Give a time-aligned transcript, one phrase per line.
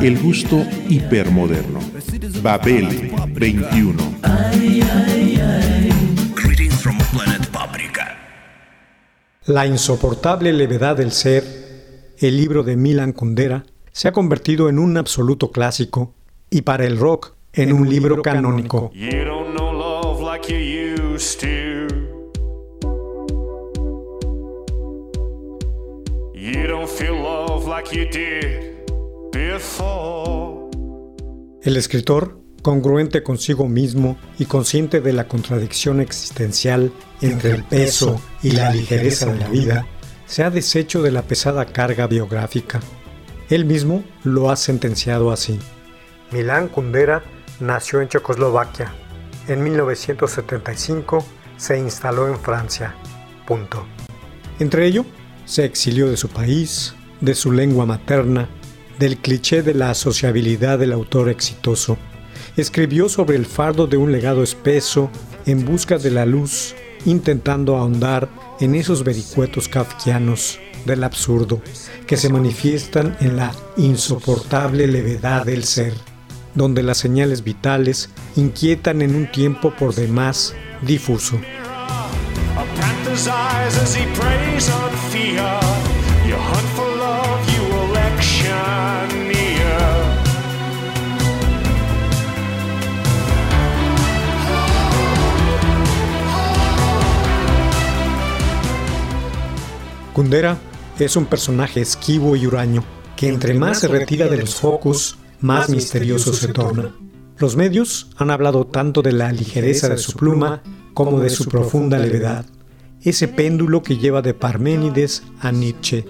[0.00, 1.80] El gusto hipermoderno.
[2.42, 3.94] Babel 21.
[6.34, 8.18] Greetings from planet Paprika.
[9.46, 11.44] La insoportable levedad del ser,
[12.18, 16.14] el libro de Milan Kundera, se ha convertido en un absoluto clásico
[16.50, 18.90] y para el rock en un libro canónico.
[27.92, 28.71] You
[31.62, 38.50] El escritor, congruente consigo mismo y consciente de la contradicción existencial entre el peso y
[38.50, 39.86] la ligereza de la vida,
[40.26, 42.80] se ha deshecho de la pesada carga biográfica.
[43.48, 45.58] Él mismo lo ha sentenciado así.
[46.30, 47.22] Milán Kundera
[47.60, 48.92] nació en Checoslovaquia.
[49.48, 51.24] En 1975
[51.56, 52.94] se instaló en Francia.
[53.46, 53.86] Punto.
[54.58, 55.04] Entre ello,
[55.44, 58.48] se exilió de su país, de su lengua materna,
[58.98, 61.98] del cliché de la sociabilidad del autor exitoso.
[62.56, 65.10] Escribió sobre el fardo de un legado espeso
[65.46, 68.28] en busca de la luz, intentando ahondar
[68.60, 71.62] en esos vericuetos kafkianos del absurdo
[72.06, 75.94] que se manifiestan en la insoportable levedad del ser,
[76.54, 81.40] donde las señales vitales inquietan en un tiempo por demás difuso.
[86.24, 86.91] You
[100.12, 100.58] Kundera
[100.98, 102.84] es un personaje esquivo y huraño,
[103.16, 106.94] que entre más se retira de los focos, más misterioso se torna.
[107.38, 110.62] Los medios han hablado tanto de la ligereza de su pluma
[110.94, 112.44] como de su profunda levedad,
[113.00, 116.04] ese péndulo que lleva de Parménides a Nietzsche,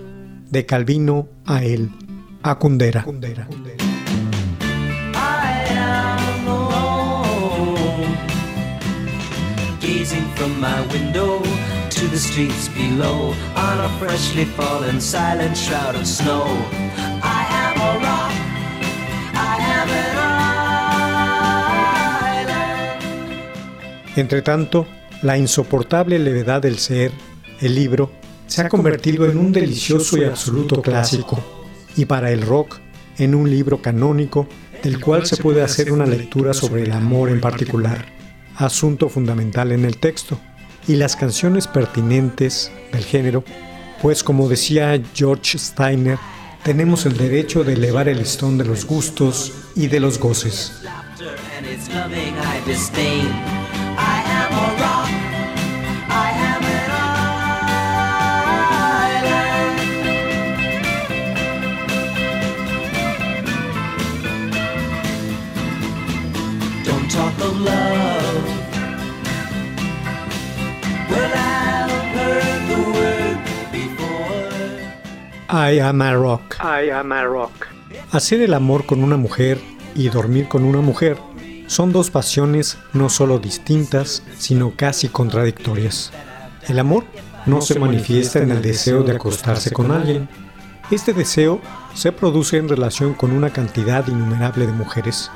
[0.50, 1.90] de Calvino a él,
[2.42, 3.06] a Kundera.
[12.08, 16.44] The streets below on a freshly fallen silent shroud of snow.
[17.22, 17.52] I.
[24.14, 24.86] Entre tanto,
[25.22, 27.12] la insoportable levedad del ser,
[27.60, 28.12] el libro,
[28.46, 31.42] se ha convertido en un delicioso y absoluto clásico,
[31.96, 32.78] y para el rock,
[33.16, 34.46] en un libro canónico
[34.82, 38.04] del cual se puede hacer una lectura sobre el amor en particular,
[38.56, 40.38] asunto fundamental en el texto,
[40.86, 43.44] y las canciones pertinentes del género,
[44.00, 46.18] pues como decía George Steiner,
[46.62, 50.72] tenemos el derecho de elevar el listón de los gustos y de los goces.
[75.54, 76.56] I am a rock.
[76.60, 77.66] I am a rock.
[78.10, 79.60] Hacer el amor con una mujer
[79.94, 81.18] y dormir con una mujer
[81.66, 86.10] son dos pasiones no solo distintas, sino casi contradictorias.
[86.68, 87.04] El amor
[87.44, 90.28] no se manifiesta en el deseo de acostarse con alguien.
[90.90, 91.60] Este deseo
[91.94, 95.30] se produce en relación con una cantidad innumerable de mujeres,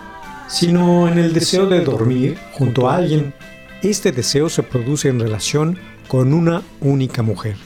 [0.48, 3.34] sino en el deseo de dormir junto a alguien.
[3.82, 5.78] Este deseo se produce en relación
[6.08, 7.56] con una única mujer.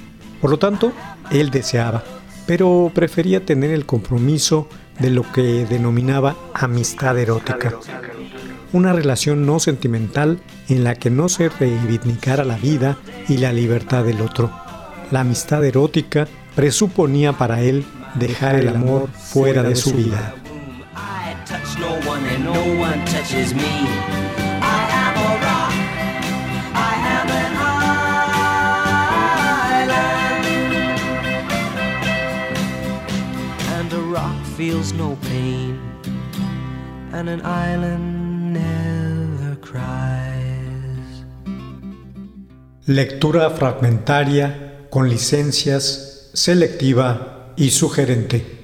[0.40, 0.92] Por lo tanto,
[1.30, 2.02] él deseaba,
[2.46, 4.68] pero prefería tener el compromiso
[4.98, 7.74] de lo que denominaba amistad erótica.
[8.72, 12.98] Una relación no sentimental en la que no se reivindicara la vida
[13.28, 14.50] y la libertad del otro.
[15.10, 17.84] La amistad erótica presuponía para él
[18.14, 20.34] dejar el amor fuera de su vida.
[37.12, 41.24] And an island never cries.
[42.86, 48.59] Lectura fragmentaria con licencias, selectiva y sugerente.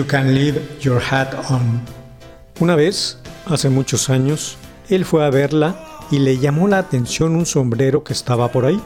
[0.00, 1.78] You Can Leave Your Hat On.
[2.58, 4.56] Una vez, hace muchos años,
[4.88, 5.78] él fue a verla
[6.10, 8.80] y le llamó la atención un sombrero que estaba por ahí.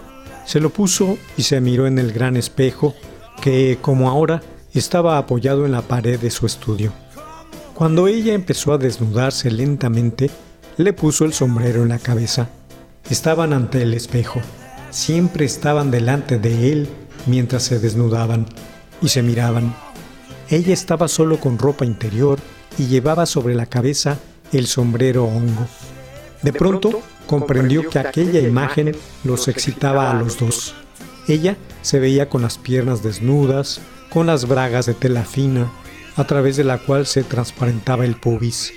[0.45, 2.97] Se lo puso y se miró en el gran espejo
[3.41, 6.93] que, como ahora, estaba apoyado en la pared de su estudio.
[7.75, 10.33] Cuando ella empezó a desnudarse lentamente,
[10.79, 12.49] le puso el sombrero en la cabeza.
[13.09, 14.41] Estaban ante el espejo.
[14.91, 16.89] Siempre estaban delante de él
[17.27, 18.47] mientras se desnudaban
[19.01, 19.84] y se miraban.
[20.51, 22.39] Ella estaba solo con ropa interior
[22.79, 24.19] y llevaba sobre la cabeza
[24.53, 25.67] el sombrero hongo.
[26.43, 28.95] De pronto comprendió que aquella imagen
[29.25, 30.75] los excitaba a los dos.
[31.27, 33.81] Ella se veía con las piernas desnudas,
[34.11, 35.71] con las bragas de tela fina,
[36.17, 38.73] a través de la cual se transparentaba el pubis.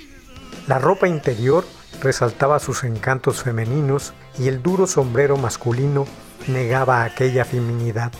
[0.66, 1.64] La ropa interior
[2.00, 6.06] resaltaba sus encantos femeninos y el duro sombrero masculino
[6.46, 8.12] negaba aquella feminidad.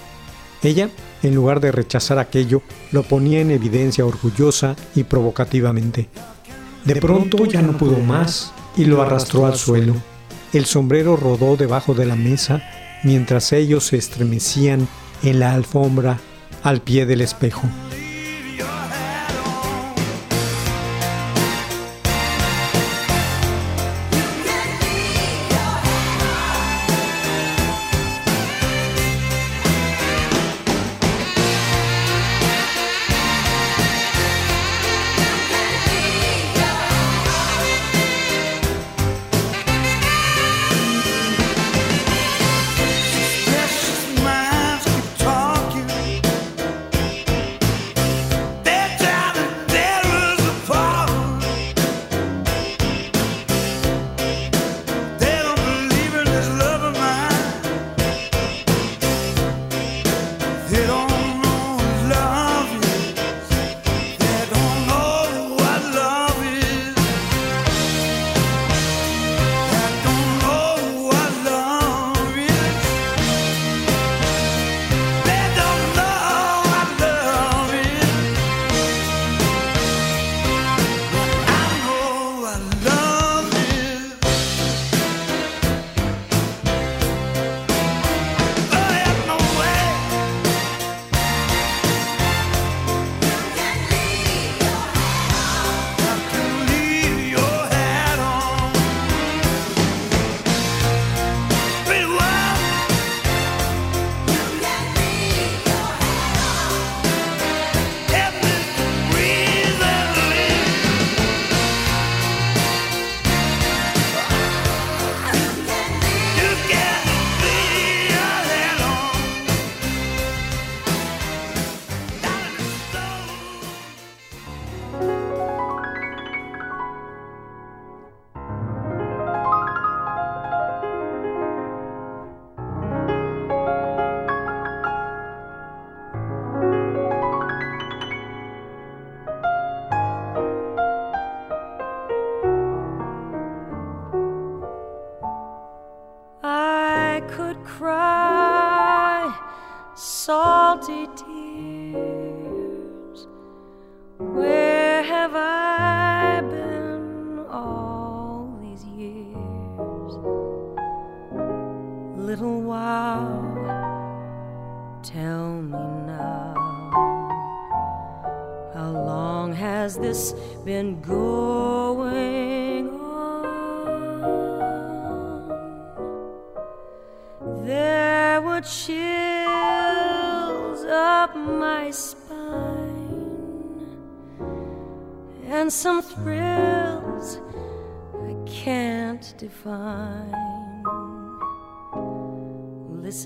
[0.62, 0.90] Ella,
[1.22, 2.62] en lugar de rechazar aquello,
[2.92, 6.08] lo ponía en evidencia orgullosa y provocativamente.
[6.84, 9.94] De pronto ya no pudo más y lo arrastró al suelo.
[10.52, 12.62] El sombrero rodó debajo de la mesa
[13.04, 14.88] mientras ellos se estremecían
[15.22, 16.18] en la alfombra
[16.62, 17.62] al pie del espejo.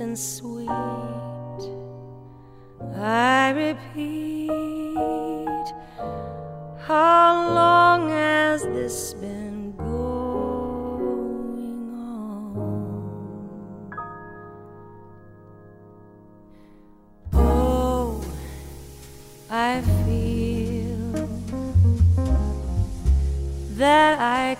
[0.01, 0.69] And sweet.
[2.97, 4.49] I repeat,
[6.87, 9.95] how long has this been going
[11.95, 13.91] on?
[17.33, 18.25] Oh,
[19.51, 21.29] I feel
[23.77, 24.57] that I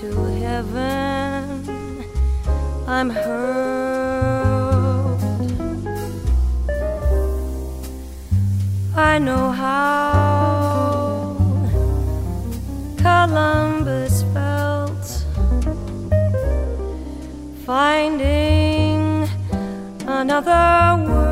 [0.00, 2.04] into heaven.
[2.86, 3.92] I'm hurt.
[8.96, 11.36] I know how
[12.96, 15.24] Columbus felt
[17.66, 19.28] finding
[20.06, 21.31] another world.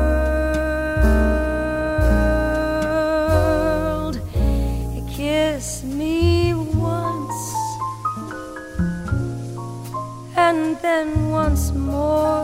[10.51, 12.43] Once more.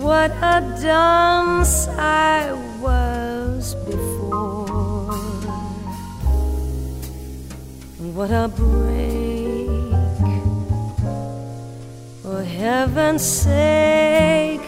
[0.00, 5.12] What a dunce I was before.
[8.16, 9.68] What a break.
[12.22, 14.66] For heaven's sake,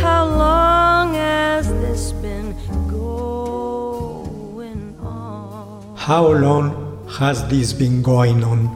[0.00, 2.56] how long has this been
[2.88, 5.94] going on?
[5.96, 6.87] How long
[7.18, 8.70] has this been going on?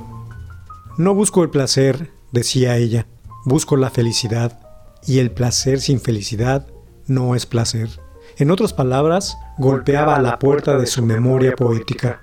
[0.98, 3.06] No busco el placer, decía ella,
[3.44, 4.58] busco la felicidad,
[5.06, 6.66] y el placer sin felicidad
[7.06, 7.88] no es placer.
[8.38, 12.22] En otras palabras, golpeaba a la puerta de su memoria poética,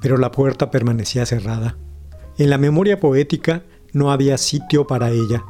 [0.00, 1.76] pero la puerta permanecía cerrada.
[2.38, 5.44] En la memoria poética no había sitio para ella.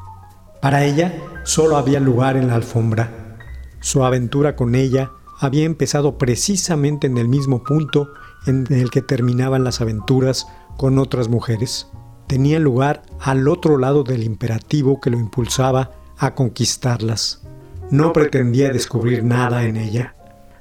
[0.62, 3.36] Para ella solo había lugar en la alfombra.
[3.80, 8.08] Su aventura con ella había empezado precisamente en el mismo punto
[8.46, 11.88] en el que terminaban las aventuras con otras mujeres.
[12.26, 17.42] Tenía lugar al otro lado del imperativo que lo impulsaba a conquistarlas.
[17.90, 20.14] No pretendía descubrir nada en ella.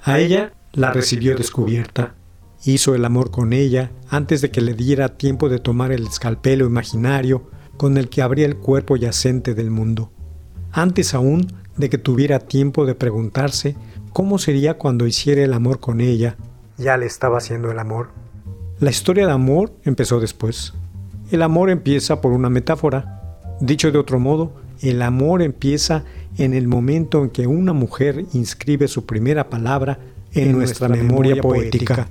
[0.04, 2.16] A ella la recibió descubierta.
[2.64, 6.66] Hizo el amor con ella antes de que le diera tiempo de tomar el escalpelo
[6.66, 10.12] imaginario con el que abría el cuerpo yacente del mundo.
[10.72, 13.76] Antes aún de que tuviera tiempo de preguntarse
[14.14, 16.38] cómo sería cuando hiciera el amor con ella,
[16.78, 18.10] ya le estaba haciendo el amor.
[18.80, 20.74] La historia de amor empezó después.
[21.32, 23.42] El amor empieza por una metáfora.
[23.62, 26.04] Dicho de otro modo, el amor empieza
[26.38, 30.00] en el momento en que una mujer inscribe su primera palabra
[30.34, 32.10] en, nuestra, memoria, poética.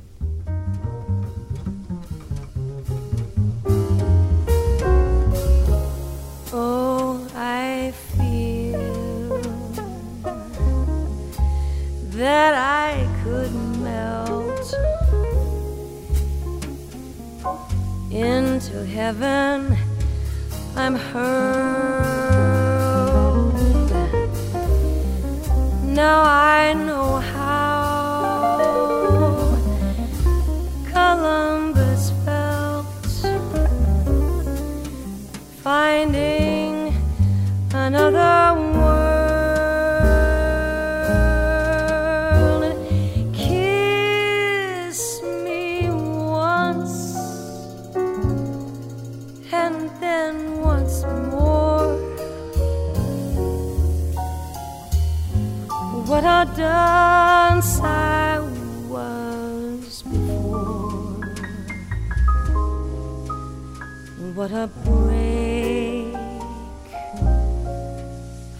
[18.14, 19.76] Into heaven.
[20.76, 21.24] I'm hurled.
[25.82, 27.18] Now I know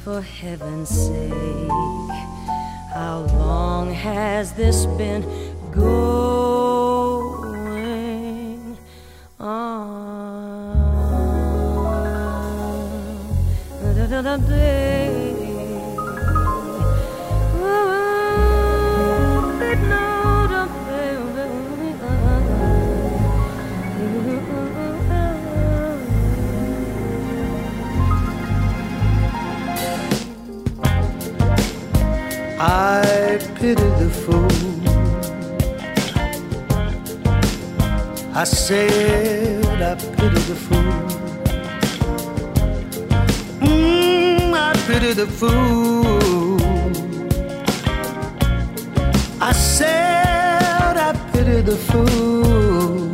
[0.05, 1.33] for heaven's sake.
[2.93, 5.23] How long has this been
[5.73, 5.97] going
[9.41, 10.75] on?
[13.81, 14.75] Da-da-da-da-day.
[14.75, 14.84] Ooh,
[33.75, 34.50] Pity the fool.
[38.33, 40.93] I said I pity the fool.
[43.66, 46.61] Mm, I pity the fool.
[49.40, 53.09] I said I pity the fool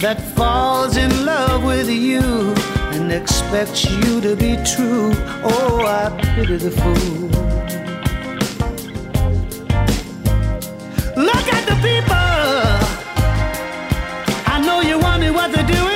[0.00, 2.61] that falls in love with you
[3.02, 5.10] and expects you to be true.
[5.42, 7.28] Oh, I pity the fool.
[11.16, 12.14] Look at the people.
[14.54, 15.91] I know you wonder what they're doing.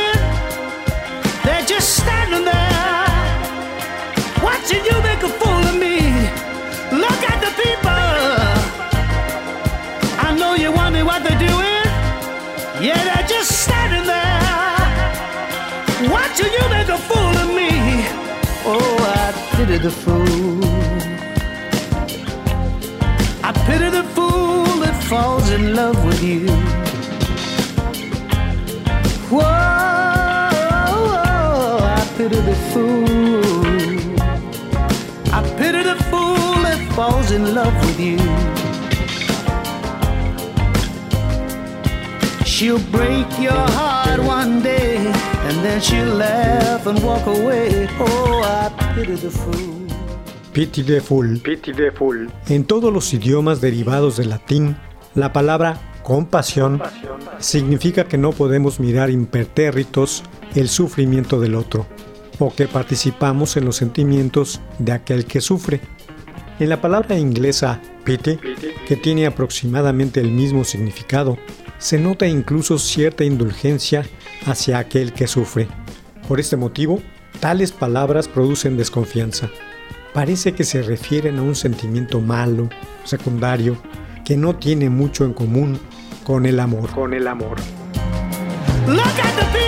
[16.36, 17.70] Watching you make a fool of me.
[18.64, 20.64] Oh, I pity the fool.
[23.42, 26.46] I pity the fool that falls in love with you.
[29.30, 29.42] Whoa,
[31.98, 33.66] I pity the fool.
[35.32, 38.18] I pity the fool that falls in love with you.
[42.44, 44.75] She'll break your heart one day,
[45.48, 47.88] and then she'll laugh and walk away.
[47.98, 49.76] Oh, I pity the fool.
[50.52, 51.38] Pity the Fool.
[52.48, 54.74] En todos los idiomas derivados del latín,
[55.14, 56.80] la palabra Compasión
[57.40, 60.22] significa que no podemos mirar impertérritos
[60.54, 61.86] el sufrimiento del otro
[62.38, 65.80] o que participamos en los sentimientos de aquel que sufre.
[66.58, 68.38] En la palabra inglesa pity,
[68.86, 71.36] que tiene aproximadamente el mismo significado,
[71.78, 74.04] se nota incluso cierta indulgencia
[74.46, 75.68] hacia aquel que sufre.
[76.28, 77.02] Por este motivo,
[77.40, 79.50] tales palabras producen desconfianza.
[80.12, 82.68] Parece que se refieren a un sentimiento malo,
[83.04, 83.76] secundario,
[84.24, 85.78] que no tiene mucho en común
[86.24, 86.90] con el amor.
[86.90, 87.58] Con el amor.
[88.86, 89.65] Look at the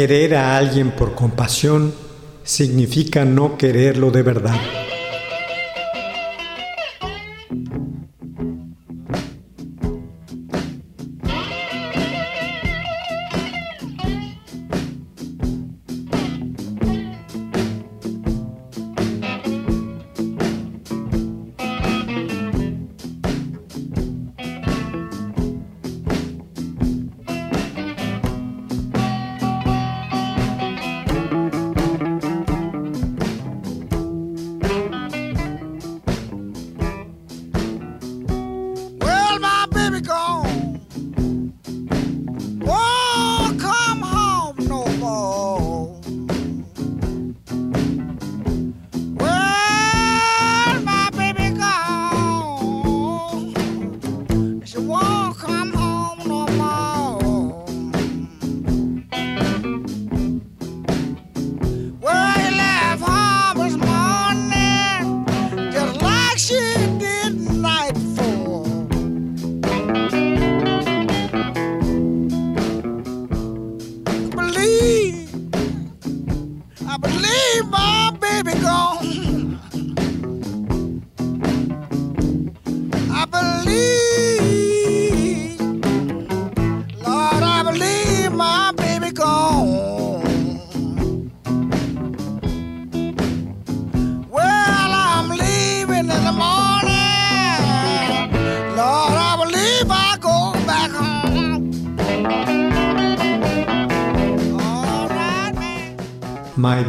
[0.00, 1.92] Querer a alguien por compasión
[2.42, 4.58] significa no quererlo de verdad.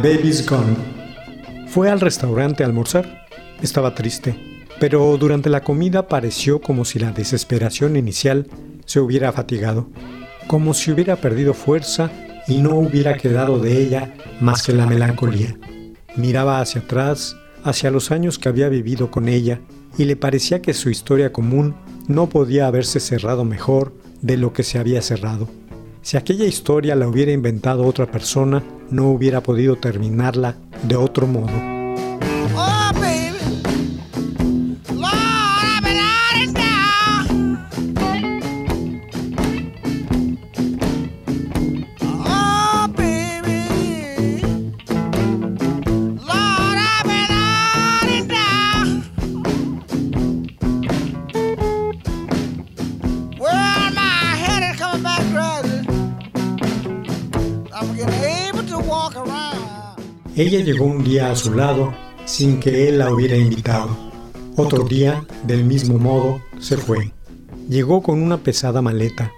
[0.02, 0.74] Baby's Gone.
[1.68, 3.24] Fue al restaurante a almorzar.
[3.62, 4.34] Estaba triste,
[4.80, 8.48] pero durante la comida pareció como si la desesperación inicial
[8.84, 9.86] se hubiera fatigado,
[10.48, 12.10] como si hubiera perdido fuerza
[12.48, 15.56] y no hubiera quedado de ella más que la melancolía.
[16.16, 19.60] Miraba hacia atrás, hacia los años que había vivido con ella,
[19.96, 21.76] y le parecía que su historia común
[22.08, 25.48] no podía haberse cerrado mejor de lo que se había cerrado.
[26.00, 31.71] Si aquella historia la hubiera inventado otra persona, no hubiera podido terminarla de otro modo.
[60.42, 63.96] Ella llegó un día a su lado sin que él la hubiera invitado.
[64.56, 67.12] Otro día, del mismo modo, se fue.
[67.68, 69.30] Llegó con una pesada maleta.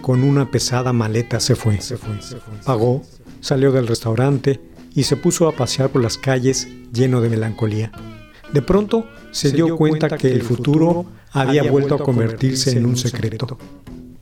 [0.00, 1.80] Con una pesada maleta se fue.
[2.64, 3.02] Pagó,
[3.40, 4.60] salió del restaurante
[4.94, 7.90] y se puso a pasear por las calles lleno de melancolía.
[8.52, 13.58] De pronto se dio cuenta que el futuro había vuelto a convertirse en un secreto.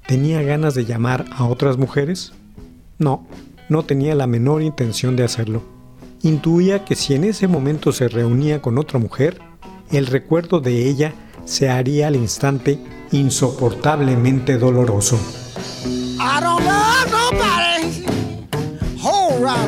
[0.06, 2.32] ¿Tenía ganas de llamar a otras mujeres?
[2.96, 3.28] No,
[3.68, 5.81] no tenía la menor intención de hacerlo.
[6.22, 9.40] Intuía que si en ese momento se reunía con otra mujer,
[9.90, 11.12] el recuerdo de ella
[11.44, 12.78] se haría al instante
[13.10, 15.18] insoportablemente doloroso.
[16.18, 17.62] I don't love nobody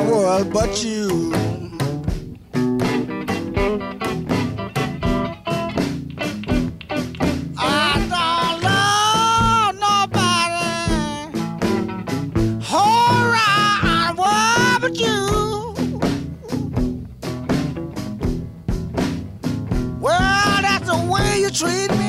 [0.09, 1.24] world but you.
[21.55, 22.04] Treat me.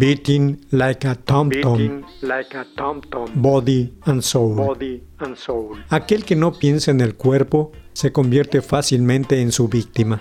[0.00, 2.04] Beating, like a tom tom.
[2.22, 4.56] Like a a tom-tom, body and soul.
[4.56, 5.76] body and soul.
[5.90, 10.18] Aquel que no piensa en el cuerpo se convierte fácilmente en su víctima.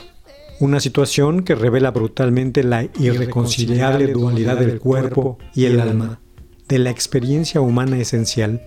[0.59, 6.19] Una situación que revela brutalmente la irreconciliable dualidad del cuerpo y el alma,
[6.67, 8.61] de la experiencia humana esencial.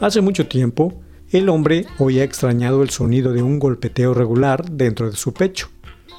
[0.00, 1.00] Hace mucho tiempo,
[1.30, 5.68] el hombre oía extrañado el sonido de un golpeteo regular dentro de su pecho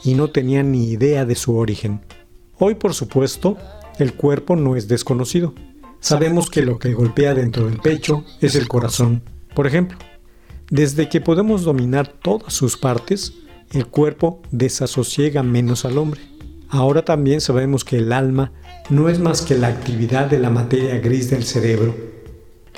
[0.06, 2.00] y no tenía ni idea de su origen.
[2.58, 3.58] Hoy, por supuesto,
[4.00, 5.54] el cuerpo no es desconocido.
[6.00, 9.98] Sabemos que lo que golpea dentro del pecho es el corazón, por ejemplo.
[10.70, 13.34] Desde que podemos dominar todas sus partes,
[13.76, 16.22] el cuerpo desasosiega menos al hombre.
[16.70, 18.54] Ahora también sabemos que el alma
[18.90, 21.94] no es más que la actividad de la materia gris del cerebro.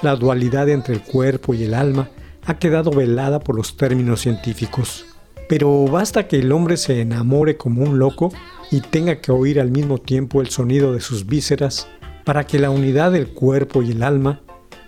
[0.01, 2.09] La dualidad entre el cuerpo y el alma
[2.45, 5.05] ha quedado velada por los términos científicos.
[5.47, 8.33] Pero basta que el hombre se enamore como un loco
[8.71, 11.87] y tenga que oír al mismo tiempo el sonido de sus vísceras
[12.25, 14.41] para que la unidad del cuerpo y el alma,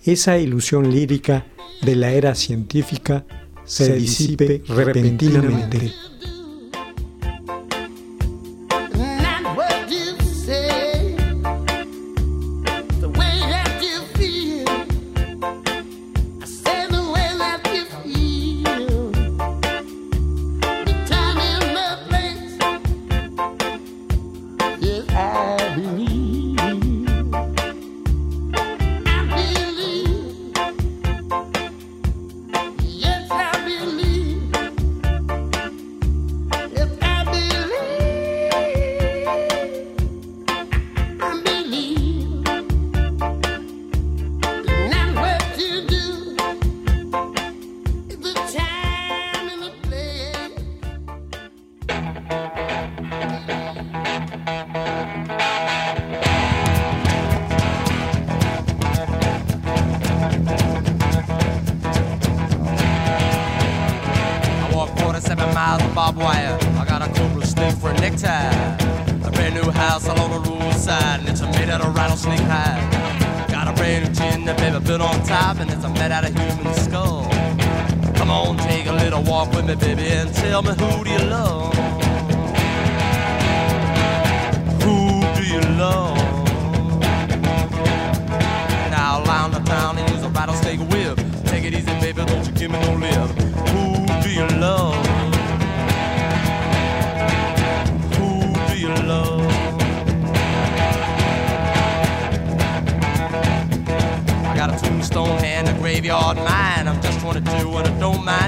[0.04, 1.46] esa ilusión lírica
[1.82, 3.26] de la era científica,
[3.70, 6.09] se disipe repentinamente.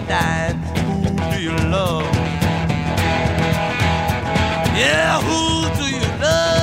[0.09, 0.53] I.
[0.53, 2.05] Who do you love?
[4.77, 6.61] Yeah, who do you love?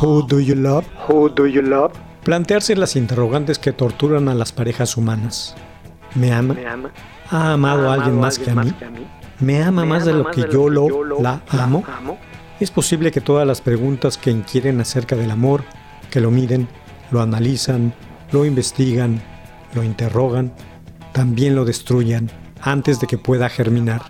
[0.00, 0.86] Who do you love?
[1.08, 1.92] Who do you love?
[2.24, 5.54] Plantearse las interrogantes que torturan a las parejas humanas.
[6.14, 6.54] ¿Me ama?
[6.54, 6.90] ¿Me ama?
[7.30, 8.72] ¿Ha amado a alguien más que a mí?
[9.40, 11.84] ¿Me ama más de lo que yo lo, la amo?
[12.60, 15.64] Es posible que todas las preguntas que inquieren acerca del amor,
[16.10, 16.68] que lo miren,
[17.10, 17.92] lo analizan,
[18.30, 19.20] lo investigan,
[19.74, 20.52] lo interrogan,
[21.12, 24.02] también lo destruyan antes de que pueda germinar.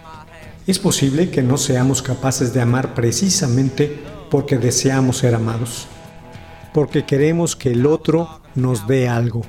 [0.66, 5.86] Es posible que no seamos capaces de amar precisamente porque deseamos ser amados,
[6.72, 9.42] porque queremos que el otro nos dé algo.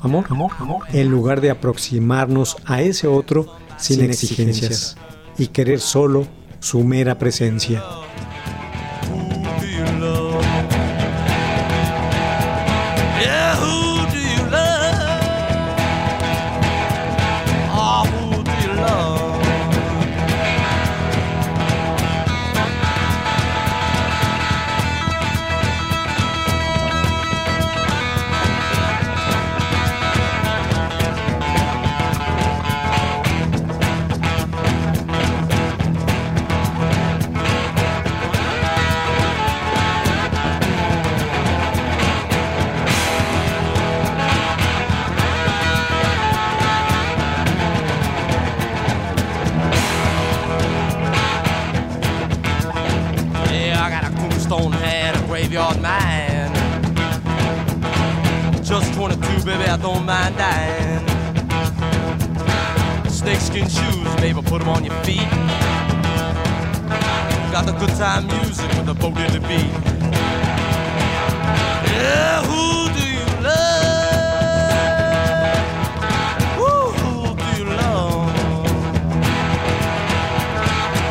[0.00, 0.82] Amor, amor, amor.
[0.92, 4.96] En lugar de aproximarnos a ese otro sin exigencias
[5.38, 6.26] y querer solo
[6.60, 7.82] su mera presencia.
[59.72, 61.08] I don't mind dying.
[63.08, 65.30] Snakeskin shoes, baby, put them on your feet.
[67.50, 69.72] Got the good time music with the boat in the beat.
[71.88, 73.72] Yeah, who do you love?
[76.58, 76.72] Who
[77.34, 78.28] do you love?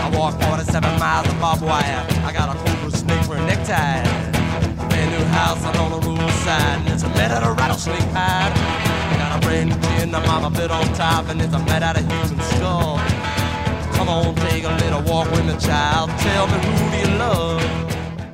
[0.03, 2.05] I walk 47 miles of barbed wire.
[2.23, 4.10] I got a cobra snake for a necktie.
[5.31, 6.21] House the a of you?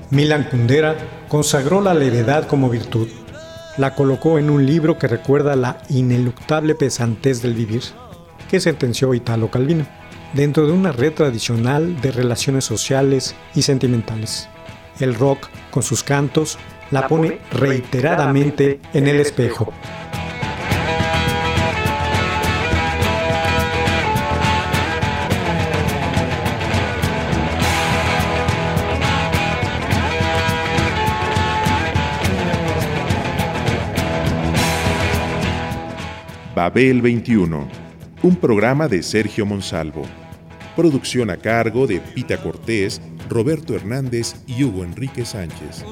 [0.10, 0.96] Milan Kundera
[1.28, 3.08] consagró la levedad como virtud.
[3.78, 7.84] La colocó en un libro que recuerda la ineluctable pesantez del vivir,
[8.50, 9.86] que sentenció Italo Calvino,
[10.34, 14.48] dentro de una red tradicional de relaciones sociales y sentimentales.
[15.00, 16.58] El rock, con sus cantos,
[16.92, 19.74] la pone reiteradamente en el espejo.
[36.56, 37.68] Babel 21,
[38.24, 40.02] un programa de Sergio Monsalvo.
[40.76, 45.86] Producción a cargo de Pita Cortés, Roberto Hernández y Hugo Enrique Sánchez.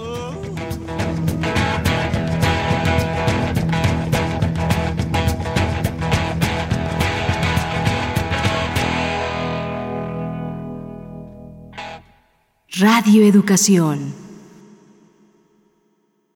[12.78, 14.25] Radio Educación.